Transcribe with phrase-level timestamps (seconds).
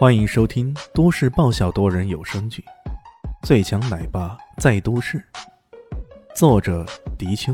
[0.00, 2.64] 欢迎收听都市爆笑多人有声剧
[3.46, 5.22] 《最强奶爸在都市》，
[6.34, 6.86] 作者：
[7.18, 7.52] 迪秋，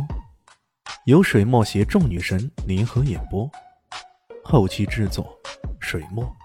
[1.06, 3.50] 由水墨携众女神联合演播，
[4.44, 5.36] 后期制作：
[5.80, 6.36] 水墨。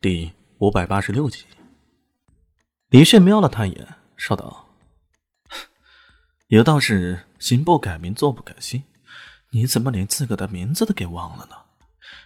[0.00, 1.44] 第五百八十六集，
[2.88, 3.86] 李炫瞄了他一眼，
[4.16, 4.66] 说道
[6.48, 8.82] ：“有道是行不改名，坐不改姓，
[9.50, 11.56] 你怎么连自个的名字都给忘了呢？”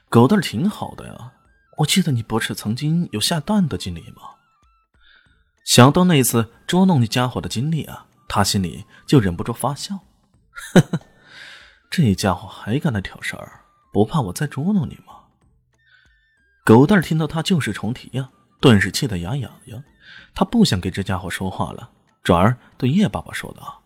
[0.08, 1.32] 狗蛋儿挺好的呀，
[1.76, 4.22] 我记得你不是曾经有下蛋的经历吗？
[5.64, 9.98] 想到那次捉弄那家伙的经历啊，他心里就忍不住发笑。
[10.72, 11.00] 呵呵，
[11.90, 13.60] 这家伙还敢来挑事儿，
[13.92, 15.14] 不怕我再捉弄你吗？
[16.64, 19.84] 狗蛋儿听到他旧事重提呀，顿时气得牙痒痒。
[20.34, 21.90] 他不想给这家伙说话了，
[22.22, 23.82] 转而对叶爸爸说道：“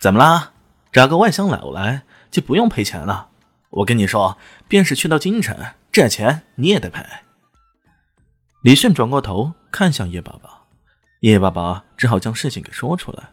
[0.00, 0.52] 怎么啦？
[0.90, 3.30] 找个外乡佬来就不用赔钱了？”
[3.70, 4.38] 我跟你说，
[4.68, 5.56] 便是去到京城，
[5.92, 7.04] 这钱你也得赔。
[8.62, 10.62] 李迅转过头看向叶爸爸，
[11.20, 13.30] 叶爸爸只好将事情给说出来。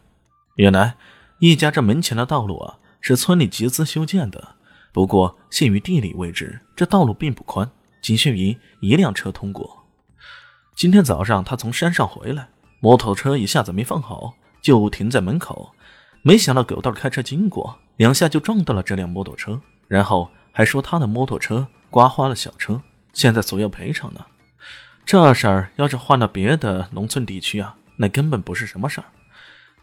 [0.56, 0.96] 原来
[1.40, 4.56] 叶家这门前的道路啊，是村里集资修建的，
[4.92, 7.68] 不过限于地理位置，这道路并不宽，
[8.02, 9.84] 仅限于一辆车通过。
[10.76, 12.48] 今天早上他从山上回来，
[12.80, 15.72] 摩托车一下子没放好，就停在门口。
[16.22, 19.60] 没想到狗蛋开车经过，两下就撞到了这辆摩托车。
[19.88, 22.80] 然后还说他的摩托车刮花了小车，
[23.12, 24.24] 现在索要赔偿呢。
[25.06, 29.06] 这事儿要是换到别的农村地区啊，那根本不是什么事儿，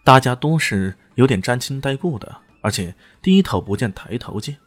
[0.03, 4.57] 大家都是有点沾亲带故的，而且低头不见抬头见，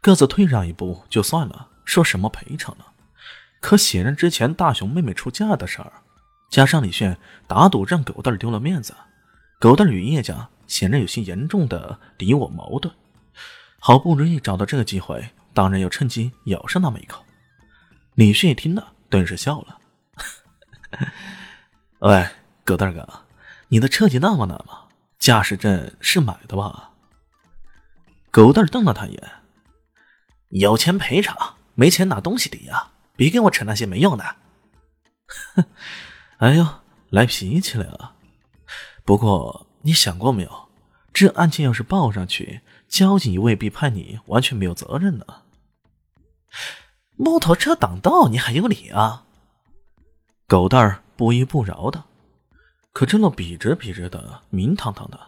[0.00, 2.84] 各自退让一步就算了，说什么赔偿呢？
[3.60, 5.92] 可显然之前大雄妹妹出嫁的事儿，
[6.48, 8.94] 加上李炫打赌让狗蛋丢了面子，
[9.58, 12.94] 狗蛋与叶家显然有些严重的敌我矛盾。
[13.82, 17.24] 好不容易找到这个机会，当然要趁机咬上那么一口。
[18.14, 19.78] 李迅一听了，顿时笑了
[22.00, 22.28] ：“喂，
[22.62, 23.08] 狗蛋哥，
[23.68, 24.82] 你的车技那么难吗？
[25.18, 26.90] 驾驶证是买的吧？”
[28.30, 29.30] 狗蛋瞪了他一眼
[30.50, 32.90] ：“有钱赔偿，没钱拿东西抵呀！
[33.16, 34.36] 别跟我扯那些没用的。
[36.36, 36.66] ”哎呦，
[37.08, 38.14] 来脾气了。
[39.04, 40.68] 不过你想过没有，
[41.14, 42.60] 这案件要是报上去……
[42.90, 45.24] 交警也未必判你完全没有责任呢。
[47.16, 49.24] 摩托车挡道，你还有理啊？
[50.48, 52.04] 狗蛋儿不依不饶的。
[52.92, 55.20] 可这路笔直笔直的，明堂堂的，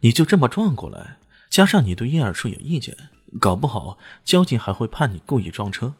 [0.00, 1.16] 你就这么撞过来，
[1.48, 2.94] 加上你对叶二叔有意见，
[3.40, 5.94] 搞不好交警还会判你故意撞车，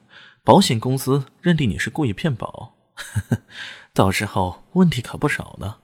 [0.44, 2.74] 保险公司认定你是故意骗保，
[3.94, 5.78] 到时候问题可不少呢。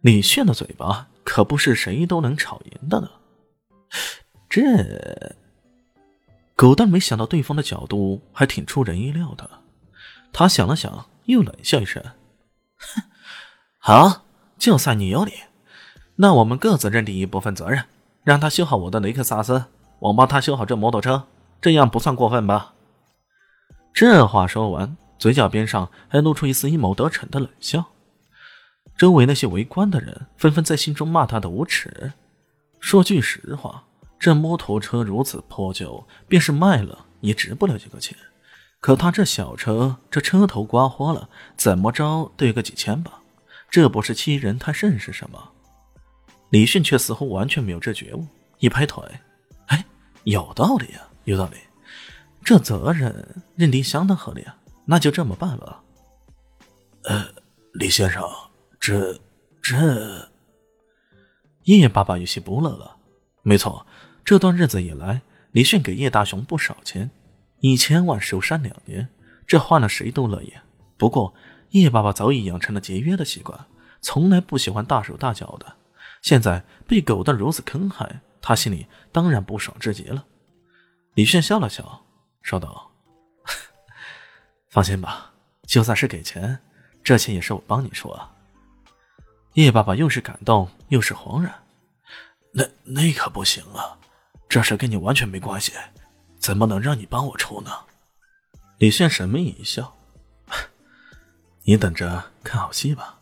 [0.00, 3.10] 李炫的嘴巴可不是谁都能吵赢的呢。
[4.48, 5.36] 这
[6.56, 9.48] 狗蛋没想到对方的角度还挺出人意料的，
[10.32, 12.02] 他想了想，又冷笑一声
[12.78, 13.02] ：“哼，
[13.78, 14.24] 好，
[14.56, 15.32] 就算你有理，
[16.16, 17.84] 那我们各自认定一部分责任，
[18.24, 19.66] 让他修好我的雷克萨斯，
[19.98, 21.28] 我帮他修好这摩托车，
[21.60, 22.74] 这样不算过分吧？”
[23.92, 27.84] 这话说完，嘴角边上还露出一丝阴谋得逞的冷笑。
[28.96, 32.12] 周围那些围观的人纷纷在心中骂他的无耻。
[32.80, 33.84] 说句实话。
[34.18, 38.16] 这摩托车如此破旧，便是卖了也值不了几个钱。
[38.80, 43.20] 可他这小车，这车头刮花了，怎么着都有个几千吧？
[43.70, 45.52] 这不是欺人太甚是什么？
[46.50, 48.26] 李迅却似乎完全没有这觉悟，
[48.58, 49.04] 一拍腿
[49.66, 49.84] ：“哎，
[50.24, 51.56] 有道理呀，有道理。
[52.42, 54.56] 这责任认定相当合理啊，
[54.86, 55.82] 那就这么办吧。”
[57.04, 57.26] 呃，
[57.74, 58.22] 李先生，
[58.80, 59.18] 这
[59.60, 60.28] 这……
[61.64, 62.96] 叶爸爸有些不乐了。
[63.42, 63.86] 没错。
[64.28, 65.22] 这段日子以来，
[65.52, 67.10] 李迅给叶大雄不少钱，
[67.60, 69.08] 一千万守山两年，
[69.46, 70.52] 这换了谁都乐意。
[70.98, 71.32] 不过
[71.70, 73.58] 叶爸爸早已养成了节约的习惯，
[74.02, 75.76] 从来不喜欢大手大脚的。
[76.20, 80.26] 现在被狗蛋如此坑害，他心里当然不爽至极了。
[81.14, 82.04] 李炫笑了笑，
[82.42, 82.90] 说道
[84.68, 85.32] ：“放心吧，
[85.66, 86.58] 就算是给钱，
[87.02, 88.30] 这钱也是我帮你出啊。”
[89.56, 91.50] 叶爸爸又是感动又是惶然
[92.52, 93.96] ：“那那可不行啊！”
[94.48, 95.72] 这事跟你完全没关系，
[96.38, 97.70] 怎么能让你帮我抽呢？
[98.78, 99.96] 李炫神秘一笑
[101.64, 103.18] ：“你等着看好戏吧。”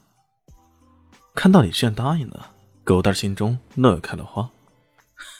[1.34, 2.52] 看到李炫答应了，
[2.84, 4.49] 狗蛋心中乐开了花。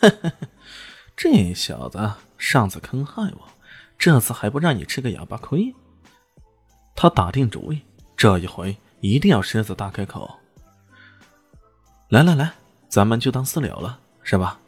[1.17, 3.49] 这小子上次坑害我，
[3.99, 5.75] 这次还不让你吃个哑巴亏？
[6.95, 7.81] 他打定主意，
[8.17, 10.39] 这一回一定要狮子大开口。
[12.09, 12.53] 来来来，
[12.89, 14.61] 咱们就当私了了，是吧？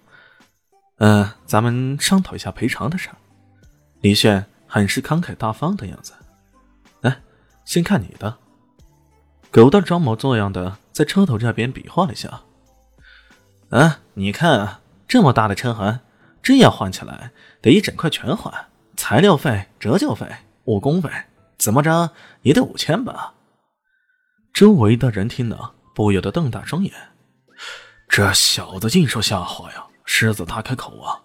[0.98, 3.08] 嗯，咱们商讨一下赔偿的事。
[4.00, 6.12] 李炫很是慷慨大方的样子。
[7.00, 7.20] 来，
[7.64, 8.36] 先看你的。
[9.50, 12.42] 狗蛋装模作样的在车头这边比划了一下。
[13.70, 16.00] 啊，你看啊，这么大的车痕，
[16.42, 17.30] 这要换起来
[17.62, 18.52] 得一整块全换，
[18.96, 20.26] 材料费、折旧费、
[20.64, 21.10] 误工费，
[21.56, 22.10] 怎么着
[22.42, 23.34] 也得五千吧？
[24.52, 26.92] 周围的人听了，不由得瞪大双眼。
[28.08, 29.84] 这小子净说瞎话呀！
[30.10, 31.20] 狮子大开口啊！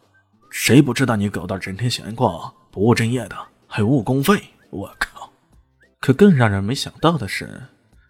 [0.50, 4.44] 谁不知道你狗蛋整天闲逛，不务正业的，还误工费？
[4.72, 5.32] 我靠！
[6.02, 7.64] 可更让人没想到的是，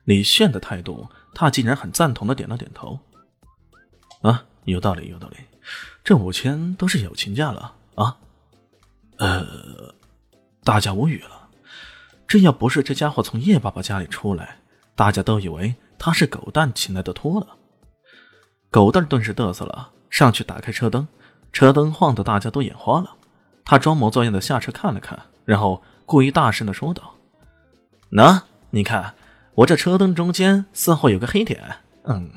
[0.03, 2.99] 李炫的态度，他竟然很赞同的点了点头。
[4.23, 5.37] 啊，有道理，有道理，
[6.03, 8.17] 这五千都是友情价了啊！
[9.19, 9.93] 呃，
[10.63, 11.49] 大家无语了。
[12.27, 14.57] 这要不是这家伙从叶爸爸家里出来，
[14.95, 17.57] 大家都以为他是狗蛋请来的托了。
[18.71, 21.07] 狗蛋顿时嘚瑟了，上去打开车灯，
[21.51, 23.15] 车灯晃得大家都眼花了。
[23.65, 27.15] 他装模作样的下车看了看，然后故意大声的说道
[28.13, 29.15] ：“喏，你看
[29.56, 32.30] 我这车灯中间似乎有个黑点，嗯，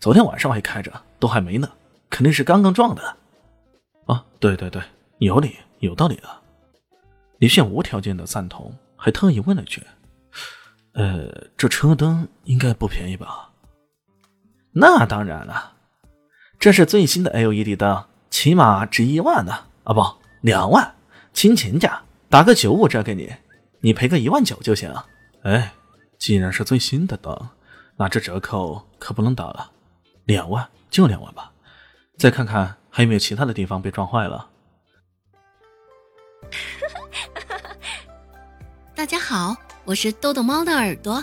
[0.00, 1.70] 昨天晚上还开着，都还没呢，
[2.10, 3.16] 肯定是刚刚撞的。”
[4.12, 4.82] 啊，对对对，
[5.18, 6.42] 有理有道理啊！
[7.38, 9.80] 李炫无条件的赞同，还特意问了句
[10.94, 13.50] ：“呃，这车灯应该不便宜吧？”
[14.74, 15.73] 那当然了，
[16.58, 19.66] 这是最新的 LED 灯，起码值一万呢！
[19.84, 20.02] 啊，不，
[20.40, 20.94] 两万，
[21.32, 23.34] 亲情价，打个九五折给你，
[23.80, 24.90] 你赔个一万九就行。
[25.42, 25.74] 哎，
[26.18, 27.50] 既然是最新的灯，
[27.96, 29.70] 那这折扣可不能打了，
[30.24, 31.52] 两万就两万吧。
[32.16, 34.48] 再看看还有没有其他的地方被撞坏了。
[38.94, 39.54] 大家好，
[39.84, 41.22] 我是豆豆猫的耳朵。